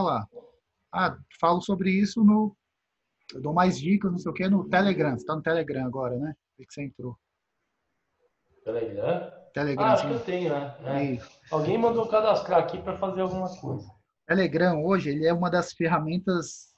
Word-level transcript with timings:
lá. 0.00 0.26
Ah, 0.92 1.16
falo 1.40 1.60
sobre 1.60 1.90
isso 1.90 2.24
no. 2.24 2.56
Eu 3.34 3.42
dou 3.42 3.52
mais 3.52 3.78
dicas, 3.78 4.10
não 4.10 4.18
sei 4.18 4.30
o 4.30 4.34
que, 4.34 4.48
no 4.48 4.68
Telegram. 4.68 5.16
Você 5.16 5.26
tá 5.26 5.34
no 5.34 5.42
Telegram 5.42 5.84
agora, 5.84 6.16
né? 6.16 6.34
Por 6.56 6.66
que 6.66 6.72
você 6.72 6.84
entrou? 6.84 7.18
Telegram? 8.64 9.32
Telegram. 9.52 9.84
Ah, 9.84 9.92
acho 9.92 10.06
que 10.06 10.14
eu 10.14 10.20
tenho, 10.20 10.50
né? 10.50 10.76
É. 10.84 11.18
Alguém 11.50 11.78
mandou 11.78 12.08
cadastrar 12.08 12.60
aqui 12.60 12.80
para 12.80 12.96
fazer 12.98 13.22
alguma 13.22 13.48
coisa. 13.58 13.90
Telegram 14.26 14.84
hoje 14.84 15.10
ele 15.10 15.26
é 15.26 15.32
uma 15.32 15.50
das 15.50 15.72
ferramentas. 15.72 16.74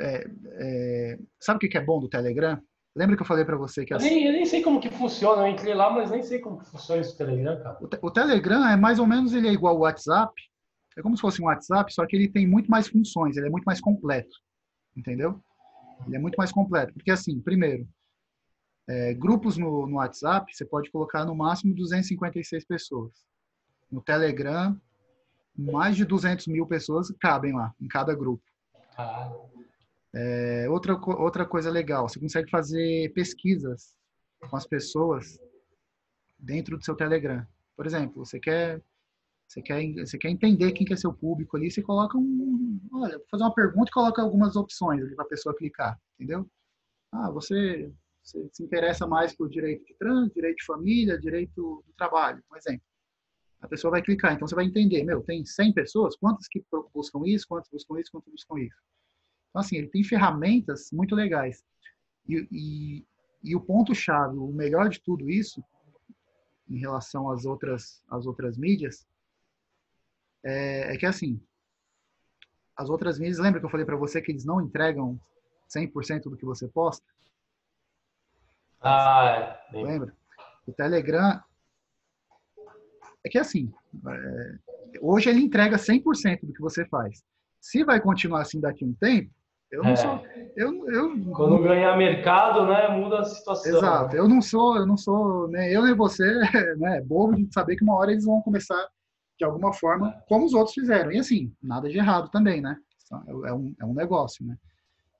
É, 0.00 0.26
é... 0.58 1.18
Sabe 1.38 1.64
o 1.64 1.70
que 1.70 1.78
é 1.78 1.80
bom 1.80 2.00
do 2.00 2.08
Telegram? 2.08 2.60
Lembra 2.96 3.14
que 3.14 3.22
eu 3.22 3.26
falei 3.26 3.44
para 3.44 3.58
você 3.58 3.84
que 3.84 3.92
as... 3.92 4.02
eu, 4.02 4.10
nem, 4.10 4.26
eu 4.26 4.32
nem 4.32 4.46
sei 4.46 4.62
como 4.62 4.80
que 4.80 4.88
funciona, 4.88 5.42
eu 5.42 5.48
entrei 5.48 5.74
lá, 5.74 5.90
mas 5.90 6.10
nem 6.10 6.22
sei 6.22 6.38
como 6.38 6.58
que 6.58 6.70
funciona 6.70 7.02
esse 7.02 7.16
Telegram, 7.16 7.62
cara. 7.62 7.78
O, 7.80 7.86
te, 7.86 7.98
o, 8.00 8.10
Telegram 8.10 8.66
é 8.66 8.74
mais 8.74 8.98
ou 8.98 9.06
menos 9.06 9.34
ele 9.34 9.48
é 9.48 9.52
igual 9.52 9.74
ao 9.74 9.82
WhatsApp, 9.82 10.32
é 10.96 11.02
como 11.02 11.16
se 11.16 11.20
fosse 11.20 11.42
um 11.42 11.46
WhatsApp, 11.46 11.92
só 11.92 12.06
que 12.06 12.16
ele 12.16 12.28
tem 12.28 12.46
muito 12.46 12.70
mais 12.70 12.88
funções, 12.88 13.36
ele 13.36 13.46
é 13.46 13.50
muito 13.50 13.64
mais 13.64 13.80
completo, 13.80 14.34
entendeu? 14.96 15.40
Ele 16.06 16.16
é 16.16 16.18
muito 16.18 16.36
mais 16.36 16.50
completo, 16.50 16.92
porque 16.94 17.10
assim, 17.10 17.40
primeiro, 17.40 17.86
é, 18.88 19.14
grupos 19.14 19.56
no, 19.56 19.86
no 19.86 19.96
WhatsApp 19.96 20.54
você 20.54 20.64
pode 20.64 20.90
colocar 20.90 21.24
no 21.24 21.34
máximo 21.34 21.74
256 21.74 22.64
pessoas. 22.64 23.12
No 23.90 24.00
Telegram, 24.00 24.80
mais 25.56 25.96
de 25.96 26.04
200 26.04 26.46
mil 26.48 26.66
pessoas 26.66 27.12
cabem 27.20 27.52
lá, 27.52 27.72
em 27.80 27.88
cada 27.88 28.14
grupo. 28.14 28.42
Ah. 28.96 29.32
É, 30.14 30.66
outra, 30.70 30.94
outra 30.94 31.44
coisa 31.44 31.70
legal, 31.70 32.08
você 32.08 32.18
consegue 32.18 32.50
fazer 32.50 33.12
pesquisas 33.12 33.94
com 34.48 34.56
as 34.56 34.66
pessoas 34.66 35.38
dentro 36.38 36.78
do 36.78 36.84
seu 36.84 36.94
Telegram. 36.94 37.46
Por 37.76 37.86
exemplo, 37.86 38.24
você 38.24 38.38
quer 38.40 38.82
você 39.46 39.62
quer 39.62 39.80
você 39.94 40.18
quer 40.18 40.30
entender 40.30 40.72
quem 40.72 40.86
que 40.86 40.92
é 40.92 40.96
seu 40.96 41.12
público 41.12 41.56
ali, 41.56 41.70
você 41.70 41.82
coloca 41.82 42.18
um, 42.18 42.80
olha, 42.92 43.20
fazer 43.30 43.44
uma 43.44 43.54
pergunta 43.54 43.88
e 43.88 43.92
coloca 43.92 44.20
algumas 44.20 44.56
opções 44.56 45.02
ali 45.02 45.14
para 45.14 45.24
a 45.24 45.28
pessoa 45.28 45.56
clicar, 45.56 45.98
entendeu? 46.14 46.48
Ah, 47.12 47.30
você, 47.30 47.92
você 48.22 48.48
se 48.52 48.62
interessa 48.62 49.06
mais 49.06 49.34
por 49.34 49.48
direito 49.48 49.84
de 49.84 49.94
trânsito, 49.94 50.34
direito 50.34 50.56
de 50.56 50.64
família, 50.64 51.18
direito 51.18 51.82
do 51.86 51.92
trabalho, 51.96 52.42
por 52.48 52.58
exemplo. 52.58 52.82
A 53.60 53.68
pessoa 53.68 53.92
vai 53.92 54.02
clicar, 54.02 54.34
então 54.34 54.46
você 54.46 54.54
vai 54.54 54.66
entender, 54.66 55.02
meu, 55.04 55.22
tem 55.22 55.44
100 55.44 55.72
pessoas, 55.72 56.16
quantas 56.16 56.46
que 56.48 56.62
buscam 56.94 57.22
isso, 57.24 57.46
quantas 57.48 57.70
buscam 57.70 57.98
isso, 57.98 58.10
quantas 58.10 58.30
buscam 58.32 58.58
isso. 58.60 58.76
Então, 59.48 59.60
assim, 59.60 59.76
ele 59.76 59.88
tem 59.88 60.04
ferramentas 60.04 60.90
muito 60.92 61.14
legais. 61.14 61.64
E, 62.28 62.46
e, 62.52 63.06
e 63.42 63.56
o 63.56 63.60
ponto-chave, 63.60 64.36
o 64.36 64.48
melhor 64.48 64.90
de 64.90 65.00
tudo 65.00 65.30
isso, 65.30 65.64
em 66.68 66.78
relação 66.78 67.30
às 67.30 67.44
outras, 67.46 68.02
às 68.08 68.26
outras 68.26 68.58
mídias, 68.58 69.06
é, 70.46 70.94
é 70.94 70.96
que, 70.96 71.04
assim, 71.04 71.40
as 72.76 72.88
outras 72.88 73.18
mídias, 73.18 73.38
lembra 73.38 73.58
que 73.58 73.66
eu 73.66 73.70
falei 73.70 73.84
para 73.84 73.96
você 73.96 74.22
que 74.22 74.30
eles 74.30 74.44
não 74.44 74.60
entregam 74.60 75.18
100% 75.68 76.24
do 76.24 76.36
que 76.36 76.44
você 76.44 76.68
posta? 76.68 77.04
Ah, 78.80 79.60
é. 79.72 79.82
Lembra? 79.82 80.14
O 80.66 80.72
Telegram, 80.72 81.42
é 83.24 83.28
que 83.28 83.38
assim, 83.38 83.72
é, 84.08 84.54
hoje 85.00 85.28
ele 85.28 85.40
entrega 85.40 85.76
100% 85.76 86.40
do 86.44 86.52
que 86.52 86.60
você 86.60 86.84
faz. 86.86 87.24
Se 87.60 87.82
vai 87.82 88.00
continuar 88.00 88.42
assim 88.42 88.60
daqui 88.60 88.84
a 88.84 88.86
um 88.86 88.92
tempo, 88.92 89.30
eu 89.72 89.82
não 89.82 89.90
é. 89.90 89.96
sou. 89.96 90.24
Eu, 90.54 90.88
eu, 90.88 91.32
Quando 91.32 91.62
ganhar 91.62 91.96
mercado, 91.96 92.66
né, 92.66 92.88
muda 92.88 93.20
a 93.20 93.24
situação. 93.24 93.76
Exato. 93.76 94.14
Eu 94.14 94.28
não 94.28 94.40
sou, 94.40 94.76
eu 94.76 94.86
não 94.86 94.96
sou, 94.96 95.48
nem 95.48 95.72
eu 95.72 95.82
nem 95.82 95.94
você, 95.94 96.24
né, 96.78 97.00
bobo 97.00 97.34
de 97.34 97.52
saber 97.52 97.74
que 97.74 97.82
uma 97.82 97.96
hora 97.96 98.12
eles 98.12 98.24
vão 98.24 98.40
começar 98.42 98.86
de 99.38 99.44
alguma 99.44 99.72
forma, 99.72 100.12
como 100.28 100.46
os 100.46 100.54
outros 100.54 100.74
fizeram. 100.74 101.12
E 101.12 101.18
assim, 101.18 101.54
nada 101.62 101.88
de 101.88 101.98
errado 101.98 102.30
também, 102.30 102.60
né? 102.60 102.76
É 103.44 103.52
um, 103.52 103.74
é 103.80 103.84
um 103.84 103.94
negócio, 103.94 104.44
né? 104.44 104.56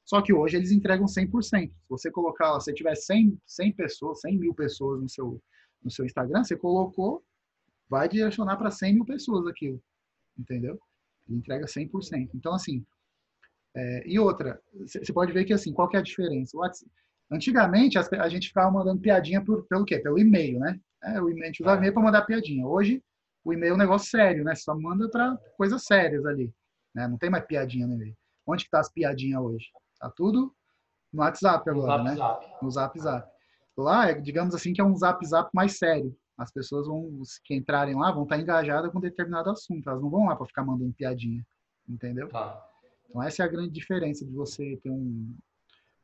Só 0.04 0.22
que 0.22 0.32
hoje 0.32 0.56
eles 0.56 0.70
entregam 0.70 1.06
100%. 1.06 1.68
Se 1.68 1.72
você 1.88 2.10
colocar, 2.10 2.58
se 2.60 2.72
tiver 2.72 2.94
100, 2.94 3.38
100 3.44 3.72
pessoas, 3.72 4.20
100 4.20 4.38
mil 4.38 4.54
pessoas 4.54 5.02
no 5.02 5.08
seu, 5.08 5.42
no 5.82 5.90
seu 5.90 6.04
Instagram, 6.04 6.44
você 6.44 6.56
colocou, 6.56 7.24
vai 7.88 8.08
direcionar 8.08 8.56
para 8.56 8.70
100 8.70 8.94
mil 8.94 9.04
pessoas 9.04 9.46
aquilo. 9.46 9.82
Entendeu? 10.38 10.78
Ele 11.28 11.38
entrega 11.38 11.66
100%. 11.66 12.30
Então, 12.34 12.54
assim, 12.54 12.84
é, 13.74 14.08
e 14.08 14.18
outra, 14.18 14.60
você 14.86 15.12
pode 15.12 15.32
ver 15.32 15.44
que 15.44 15.52
assim, 15.52 15.72
qual 15.72 15.88
que 15.88 15.96
é 15.96 16.00
a 16.00 16.02
diferença? 16.02 16.56
Antigamente 17.30 17.98
a 17.98 18.28
gente 18.28 18.48
ficava 18.48 18.70
mandando 18.70 19.00
piadinha 19.00 19.44
por, 19.44 19.64
pelo 19.64 19.84
quê? 19.84 19.98
Pelo 19.98 20.18
e-mail, 20.18 20.60
né? 20.60 20.80
É, 21.02 21.20
o 21.20 21.28
e-mail, 21.28 21.44
a 21.44 21.46
gente 21.46 21.62
usava 21.62 21.78
e-mail 21.78 21.92
para 21.92 22.02
mandar 22.02 22.22
piadinha. 22.22 22.66
Hoje 22.66 23.02
o 23.46 23.52
e-mail 23.52 23.70
é 23.70 23.74
um 23.74 23.78
negócio 23.78 24.10
sério, 24.10 24.42
né? 24.42 24.56
Você 24.56 24.62
só 24.62 24.74
manda 24.74 25.08
para 25.08 25.36
coisas 25.56 25.84
sérias 25.84 26.26
ali, 26.26 26.52
né? 26.92 27.06
Não 27.06 27.16
tem 27.16 27.30
mais 27.30 27.46
piadinha 27.46 27.86
no 27.86 27.94
e-mail. 27.94 28.16
Onde 28.44 28.64
que 28.64 28.70
tá 28.70 28.80
as 28.80 28.90
piadinhas 28.90 29.40
hoje? 29.40 29.66
Tá 30.00 30.10
tudo 30.10 30.52
no 31.12 31.22
WhatsApp 31.22 31.70
agora, 31.70 31.98
no 31.98 32.04
né? 32.04 32.16
Zap. 32.16 32.46
No 32.60 32.70
Zap 32.70 32.98
Zap. 32.98 33.30
Lá, 33.76 34.10
é, 34.10 34.14
digamos 34.14 34.52
assim, 34.52 34.72
que 34.72 34.80
é 34.80 34.84
um 34.84 34.96
Zap 34.96 35.24
Zap 35.24 35.48
mais 35.54 35.78
sério. 35.78 36.12
As 36.36 36.50
pessoas 36.52 36.88
vão, 36.88 37.22
que 37.44 37.54
entrarem 37.54 37.94
lá, 37.94 38.10
vão 38.10 38.24
estar 38.24 38.36
engajadas 38.36 38.90
com 38.90 38.98
determinado 38.98 39.48
assunto. 39.48 39.88
Elas 39.88 40.02
não 40.02 40.10
vão 40.10 40.26
lá 40.26 40.34
para 40.34 40.46
ficar 40.46 40.64
mandando 40.64 40.92
piadinha, 40.92 41.46
entendeu? 41.88 42.28
Tá. 42.28 42.60
Então 43.08 43.22
essa 43.22 43.44
é 43.44 43.46
a 43.46 43.48
grande 43.48 43.70
diferença 43.70 44.26
de 44.26 44.32
você 44.32 44.76
ter 44.82 44.90
um, 44.90 45.36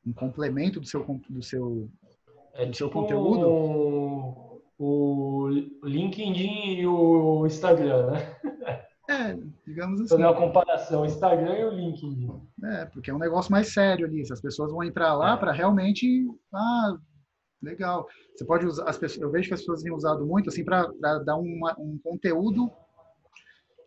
um 0.06 0.12
complemento 0.12 0.78
do 0.78 0.86
seu 0.86 1.04
do 1.28 1.42
seu 1.42 1.90
é 2.54 2.66
do 2.66 2.76
seu 2.76 2.86
tipo 2.86 3.00
conteúdo. 3.00 3.48
O, 3.48 4.62
o 4.78 5.48
LinkedIn 5.84 6.80
e 6.80 6.86
o 6.86 6.92
Instagram, 7.46 8.10
né? 8.10 8.36
É, 9.10 9.36
digamos 9.66 10.00
assim. 10.00 10.08
Fazer 10.08 10.22
uma 10.22 10.36
comparação, 10.36 11.04
Instagram 11.04 11.58
e 11.58 11.64
o 11.64 11.70
LinkedIn. 11.70 12.40
É, 12.64 12.84
porque 12.86 13.10
é 13.10 13.14
um 13.14 13.18
negócio 13.18 13.50
mais 13.50 13.72
sério 13.72 14.06
ali. 14.06 14.22
As 14.22 14.40
pessoas 14.40 14.70
vão 14.70 14.82
entrar 14.82 15.14
lá 15.14 15.34
é. 15.34 15.36
para 15.36 15.52
realmente. 15.52 16.26
Ah, 16.54 16.96
legal. 17.60 18.06
Você 18.34 18.44
pode 18.44 18.64
usar. 18.64 18.88
As 18.88 18.96
pessoas, 18.96 19.20
eu 19.20 19.30
vejo 19.30 19.48
que 19.48 19.54
as 19.54 19.60
pessoas 19.60 19.82
têm 19.82 19.92
usado 19.92 20.24
muito 20.24 20.48
assim 20.48 20.64
para 20.64 20.86
dar 21.24 21.36
uma, 21.36 21.74
um 21.78 21.98
conteúdo 22.02 22.70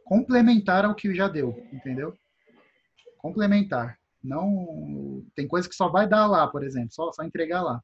complementar 0.04 0.86
ao 0.86 0.94
que 0.94 1.16
já 1.16 1.28
deu, 1.28 1.56
entendeu? 1.72 2.14
complementar. 3.26 3.98
Não 4.24 5.26
tem 5.36 5.48
coisa 5.48 5.68
que 5.68 5.74
só 5.74 5.90
vai 5.90 6.08
dar 6.08 6.28
lá, 6.28 6.48
por 6.48 6.64
exemplo, 6.64 6.94
só 6.94 7.12
só 7.12 7.24
entregar 7.24 7.64
lá. 7.64 7.82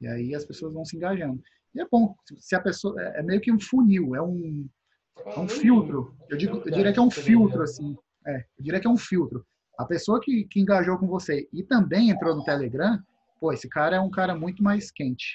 E 0.00 0.06
aí 0.06 0.34
as 0.34 0.46
pessoas 0.46 0.72
vão 0.72 0.84
se 0.84 0.96
engajando. 0.96 1.42
E 1.74 1.80
é 1.80 1.86
bom 1.90 2.14
se 2.38 2.54
a 2.54 2.60
pessoa 2.60 3.00
é, 3.00 3.20
é 3.20 3.22
meio 3.22 3.40
que 3.40 3.52
um 3.52 3.60
funil, 3.60 4.14
é 4.14 4.22
um 4.22 4.68
é 5.24 5.38
um 5.38 5.48
filtro. 5.48 6.14
Eu, 6.28 6.36
digo, 6.36 6.62
eu 6.64 6.72
diria 6.72 6.92
que 6.92 6.98
é 6.98 7.02
um 7.02 7.10
filtro 7.10 7.62
assim. 7.62 7.96
É, 8.26 8.36
eu 8.58 8.64
diria 8.64 8.80
que 8.80 8.86
é 8.86 8.90
um 8.90 8.96
filtro. 8.96 9.44
A 9.78 9.84
pessoa 9.84 10.20
que, 10.20 10.44
que 10.44 10.60
engajou 10.60 10.98
com 10.98 11.06
você 11.06 11.48
e 11.52 11.62
também 11.62 12.10
entrou 12.10 12.34
no 12.34 12.44
Telegram, 12.44 12.98
pô, 13.40 13.52
esse 13.52 13.68
cara 13.68 13.96
é 13.96 14.00
um 14.00 14.10
cara 14.10 14.34
muito 14.34 14.62
mais 14.62 14.90
quente. 14.90 15.22